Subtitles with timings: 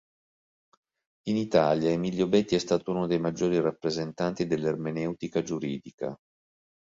[1.27, 6.17] In Italia, Emilio Betti è stato uno dei maggiori rappresentanti dell'ermeneutica giuridica.